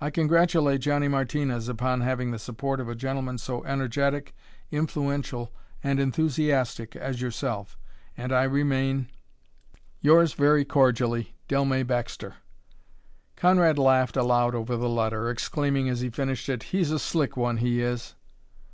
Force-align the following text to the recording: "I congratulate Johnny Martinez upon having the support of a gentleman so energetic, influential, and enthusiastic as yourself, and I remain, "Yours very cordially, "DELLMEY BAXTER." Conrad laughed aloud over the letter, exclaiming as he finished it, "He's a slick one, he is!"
"I 0.00 0.10
congratulate 0.10 0.80
Johnny 0.80 1.06
Martinez 1.06 1.68
upon 1.68 2.00
having 2.00 2.32
the 2.32 2.38
support 2.40 2.80
of 2.80 2.88
a 2.88 2.96
gentleman 2.96 3.38
so 3.38 3.62
energetic, 3.62 4.34
influential, 4.72 5.52
and 5.84 6.00
enthusiastic 6.00 6.96
as 6.96 7.20
yourself, 7.20 7.78
and 8.16 8.32
I 8.32 8.42
remain, 8.42 9.08
"Yours 10.00 10.32
very 10.32 10.64
cordially, 10.64 11.36
"DELLMEY 11.46 11.84
BAXTER." 11.84 12.34
Conrad 13.36 13.78
laughed 13.78 14.16
aloud 14.16 14.56
over 14.56 14.76
the 14.76 14.88
letter, 14.88 15.30
exclaiming 15.30 15.88
as 15.88 16.00
he 16.00 16.10
finished 16.10 16.48
it, 16.48 16.64
"He's 16.74 16.90
a 16.90 16.98
slick 16.98 17.36
one, 17.36 17.58
he 17.58 17.80
is!" 17.80 18.16